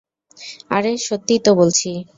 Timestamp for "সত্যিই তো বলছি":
0.97-1.89